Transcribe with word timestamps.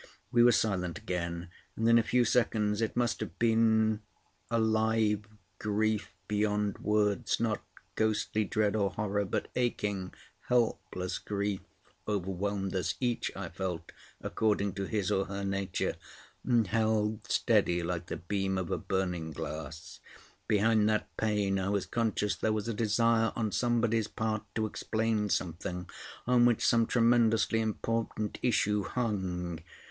We 0.31 0.41
were 0.41 0.51
silent 0.51 0.97
again, 0.97 1.49
and, 1.75 1.87
in 1.87 1.99
a 1.99 2.01
few 2.01 2.25
seconds 2.25 2.81
it 2.81 2.97
must 2.97 3.19
have 3.19 3.37
been, 3.37 4.01
a 4.49 4.57
live 4.57 5.27
grief 5.59 6.09
beyond 6.27 6.79
words—not 6.79 7.61
ghostly 7.95 8.43
dread 8.43 8.75
or 8.75 8.89
horror, 8.89 9.25
but 9.25 9.49
aching, 9.55 10.11
helpless 10.47 11.19
grief—overwhelmed 11.19 12.75
us, 12.75 12.95
each, 12.99 13.31
I 13.35 13.49
felt, 13.49 13.91
according 14.21 14.73
to 14.73 14.85
his 14.85 15.11
or 15.11 15.25
her 15.25 15.43
nature, 15.45 15.97
and 16.43 16.65
held 16.65 17.29
steady 17.31 17.83
like 17.83 18.07
the 18.07 18.17
beam 18.17 18.57
of 18.57 18.71
a 18.71 18.79
burning 18.79 19.29
glass. 19.29 19.99
Behind 20.47 20.89
that 20.89 21.15
pain 21.15 21.59
I 21.59 21.69
was 21.69 21.85
conscious 21.85 22.33
there 22.35 22.51
was 22.53 22.67
a 22.67 22.73
desire 22.73 23.31
on 23.35 23.51
somebody's 23.51 24.07
part 24.07 24.41
to 24.55 24.65
explain 24.65 25.29
something 25.29 25.87
on 26.25 26.47
which 26.47 26.65
some 26.65 26.87
tremendously 26.87 27.59
important 27.61 28.39
issue 28.41 28.81
hung. 28.81 29.59